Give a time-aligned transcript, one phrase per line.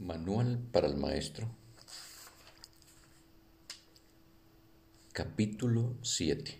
[0.00, 1.54] Manual para el Maestro
[5.12, 6.58] Capítulo 7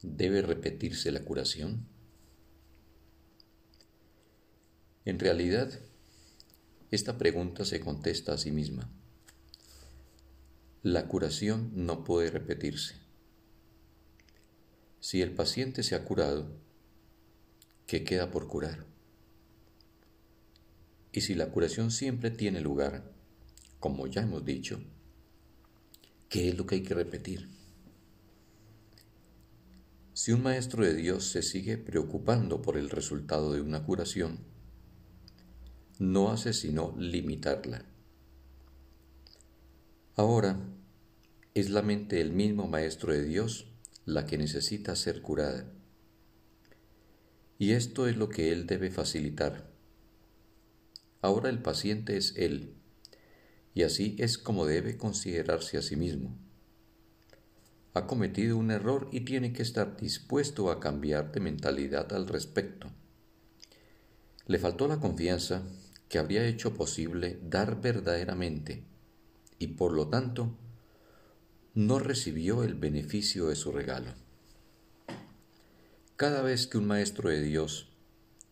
[0.00, 1.86] ¿Debe repetirse la curación?
[5.04, 5.70] En realidad,
[6.90, 8.90] esta pregunta se contesta a sí misma.
[10.82, 12.94] La curación no puede repetirse.
[15.00, 16.56] Si el paciente se ha curado,
[17.86, 18.93] ¿qué queda por curar?
[21.14, 23.04] Y si la curación siempre tiene lugar,
[23.78, 24.82] como ya hemos dicho,
[26.28, 27.48] ¿qué es lo que hay que repetir?
[30.12, 34.40] Si un maestro de Dios se sigue preocupando por el resultado de una curación,
[36.00, 37.84] no hace sino limitarla.
[40.16, 40.58] Ahora,
[41.54, 43.68] es la mente del mismo Maestro de Dios
[44.04, 45.64] la que necesita ser curada.
[47.56, 49.73] Y esto es lo que Él debe facilitar
[51.24, 52.74] Ahora el paciente es él,
[53.72, 56.36] y así es como debe considerarse a sí mismo.
[57.94, 62.92] Ha cometido un error y tiene que estar dispuesto a cambiar de mentalidad al respecto.
[64.46, 65.62] Le faltó la confianza
[66.10, 68.84] que habría hecho posible dar verdaderamente
[69.58, 70.54] y por lo tanto
[71.72, 74.12] no recibió el beneficio de su regalo.
[76.16, 77.88] Cada vez que un maestro de Dios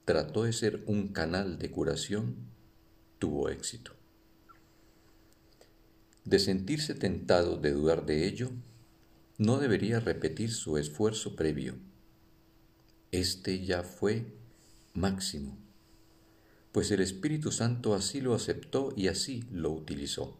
[0.06, 2.50] trató de ser un canal de curación,
[3.22, 3.92] tuvo éxito.
[6.24, 8.50] De sentirse tentado de dudar de ello,
[9.38, 11.76] no debería repetir su esfuerzo previo.
[13.12, 14.26] Este ya fue
[14.92, 15.56] máximo,
[16.72, 20.36] pues el Espíritu Santo así lo aceptó y así lo utilizó.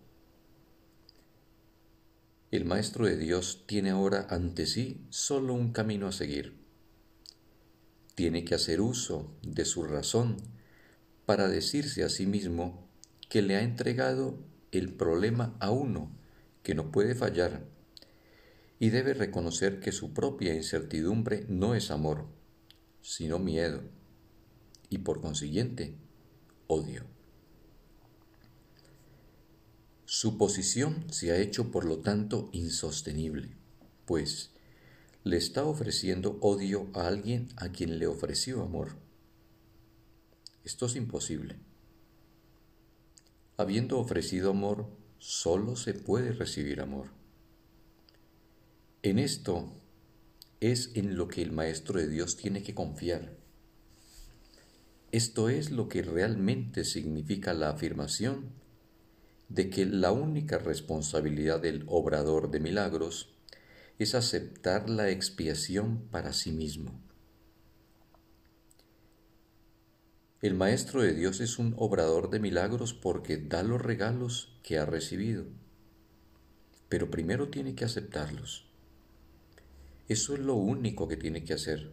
[2.50, 6.58] El Maestro de Dios tiene ahora ante sí solo un camino a seguir.
[8.16, 10.36] Tiene que hacer uso de su razón
[11.32, 12.86] para decirse a sí mismo
[13.30, 14.38] que le ha entregado
[14.70, 16.14] el problema a uno
[16.62, 17.64] que no puede fallar
[18.78, 22.26] y debe reconocer que su propia incertidumbre no es amor,
[23.00, 23.80] sino miedo
[24.90, 25.96] y por consiguiente
[26.66, 27.06] odio.
[30.04, 33.56] Su posición se ha hecho por lo tanto insostenible,
[34.04, 34.50] pues
[35.24, 39.00] le está ofreciendo odio a alguien a quien le ofreció amor.
[40.64, 41.56] Esto es imposible.
[43.56, 47.08] Habiendo ofrecido amor, solo se puede recibir amor.
[49.02, 49.72] En esto
[50.60, 53.36] es en lo que el Maestro de Dios tiene que confiar.
[55.10, 58.52] Esto es lo que realmente significa la afirmación
[59.48, 63.34] de que la única responsabilidad del obrador de milagros
[63.98, 66.98] es aceptar la expiación para sí mismo.
[70.42, 74.84] El Maestro de Dios es un obrador de milagros porque da los regalos que ha
[74.84, 75.44] recibido,
[76.88, 78.66] pero primero tiene que aceptarlos.
[80.08, 81.92] Eso es lo único que tiene que hacer,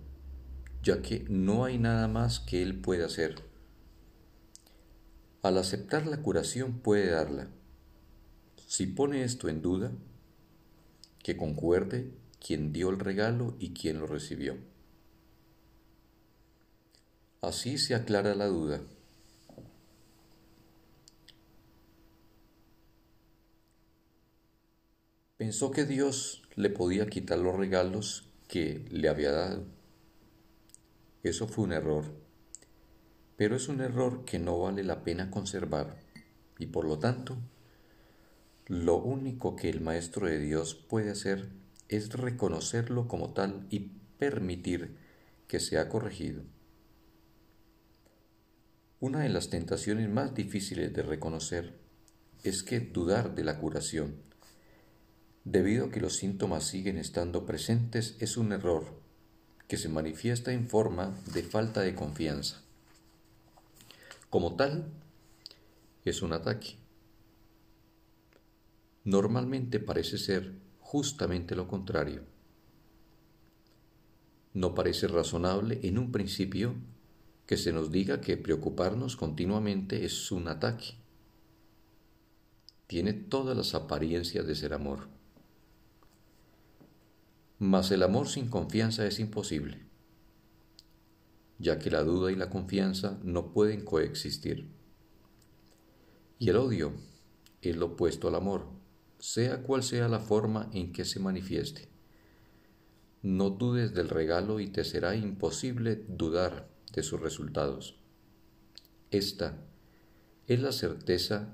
[0.82, 3.36] ya que no hay nada más que Él pueda hacer.
[5.44, 7.50] Al aceptar la curación puede darla.
[8.66, 9.92] Si pone esto en duda,
[11.22, 12.10] que concuerde
[12.44, 14.58] quien dio el regalo y quien lo recibió.
[17.42, 18.82] Así se aclara la duda.
[25.38, 29.64] Pensó que Dios le podía quitar los regalos que le había dado.
[31.24, 32.06] Eso fue un error,
[33.38, 35.98] pero es un error que no vale la pena conservar
[36.58, 37.38] y por lo tanto,
[38.68, 41.48] lo único que el Maestro de Dios puede hacer
[41.88, 44.98] es reconocerlo como tal y permitir
[45.48, 46.44] que sea corregido.
[49.02, 51.74] Una de las tentaciones más difíciles de reconocer
[52.44, 54.18] es que dudar de la curación,
[55.46, 59.00] debido a que los síntomas siguen estando presentes, es un error
[59.70, 62.62] que se manifiesta en forma de falta de confianza.
[64.30, 64.92] Como tal,
[66.04, 66.76] es un ataque.
[69.06, 72.24] Normalmente parece ser justamente lo contrario.
[74.54, 76.76] No parece razonable en un principio
[77.50, 81.00] que se nos diga que preocuparnos continuamente es un ataque.
[82.86, 85.08] Tiene todas las apariencias de ser amor.
[87.58, 89.80] Mas el amor sin confianza es imposible,
[91.58, 94.70] ya que la duda y la confianza no pueden coexistir.
[96.38, 96.94] Y el odio
[97.64, 98.68] es lo opuesto al amor,
[99.18, 101.90] sea cual sea la forma en que se manifieste.
[103.24, 108.00] No dudes del regalo y te será imposible dudar de sus resultados.
[109.12, 109.58] Esta
[110.48, 111.50] es la certeza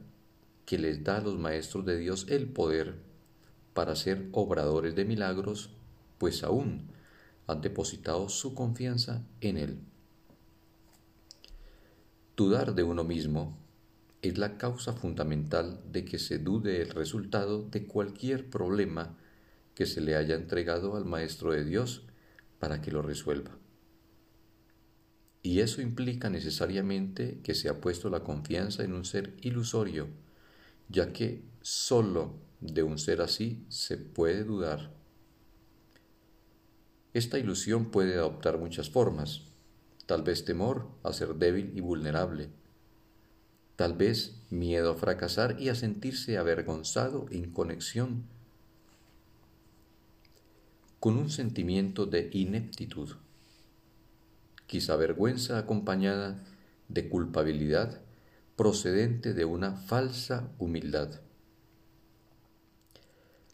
[0.65, 2.95] que les da a los maestros de Dios el poder
[3.73, 5.69] para ser obradores de milagros,
[6.17, 6.87] pues aún
[7.47, 9.79] han depositado su confianza en Él.
[12.35, 13.57] Dudar de uno mismo
[14.21, 19.15] es la causa fundamental de que se dude el resultado de cualquier problema
[19.75, 22.03] que se le haya entregado al Maestro de Dios
[22.59, 23.51] para que lo resuelva.
[25.45, 30.07] Y eso implica necesariamente que se ha puesto la confianza en un ser ilusorio,
[30.89, 34.91] ya que sólo de un ser así se puede dudar.
[37.13, 39.43] Esta ilusión puede adoptar muchas formas,
[40.07, 42.49] tal vez temor a ser débil y vulnerable,
[43.75, 48.23] tal vez miedo a fracasar y a sentirse avergonzado en conexión
[50.99, 53.11] con un sentimiento de ineptitud,
[54.75, 56.43] quizá vergüenza acompañada
[56.89, 58.01] de culpabilidad
[58.57, 61.21] procedente de una falsa humildad.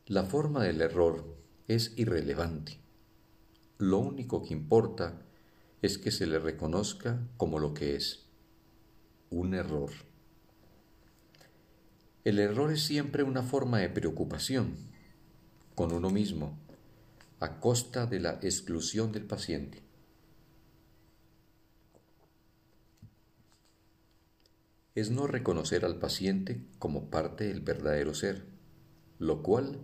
[0.07, 1.37] La forma del error
[1.67, 2.79] es irrelevante.
[3.77, 5.21] Lo único que importa
[5.83, 8.25] es que se le reconozca como lo que es,
[9.29, 9.91] un error.
[12.23, 14.75] El error es siempre una forma de preocupación
[15.75, 16.57] con uno mismo,
[17.39, 19.90] a costa de la exclusión del paciente.
[24.93, 28.43] Es no reconocer al paciente como parte del verdadero ser,
[29.19, 29.79] lo cual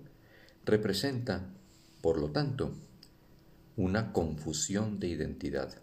[0.65, 1.53] representa,
[2.01, 2.73] por lo tanto,
[3.77, 5.81] una confusión de identidad.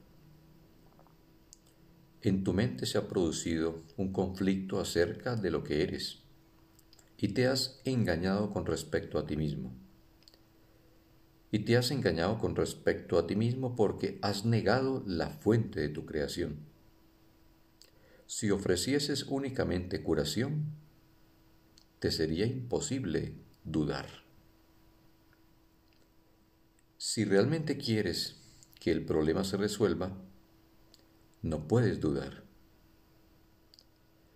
[2.21, 6.23] En tu mente se ha producido un conflicto acerca de lo que eres
[7.17, 9.73] y te has engañado con respecto a ti mismo.
[11.51, 15.89] Y te has engañado con respecto a ti mismo porque has negado la fuente de
[15.89, 16.74] tu creación.
[18.27, 20.73] Si ofrecieses únicamente curación,
[21.99, 23.35] te sería imposible
[23.65, 24.07] dudar.
[26.99, 28.37] Si realmente quieres
[28.81, 30.17] que el problema se resuelva,
[31.43, 32.45] no puedes dudar.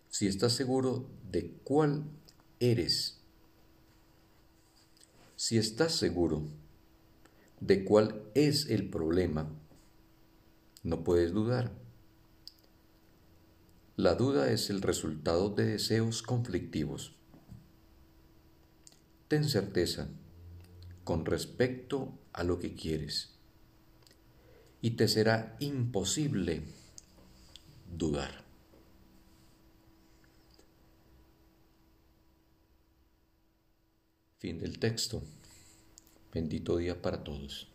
[0.08, 2.04] Si estás seguro de cuál
[2.60, 3.20] eres.
[5.36, 6.48] Si estás seguro
[7.60, 9.50] de cuál es el problema,
[10.82, 11.87] no puedes dudar.
[13.98, 17.16] La duda es el resultado de deseos conflictivos.
[19.26, 20.08] Ten certeza
[21.02, 23.34] con respecto a lo que quieres
[24.80, 26.62] y te será imposible
[27.92, 28.44] dudar.
[34.38, 35.24] Fin del texto.
[36.32, 37.68] Bendito día para todos.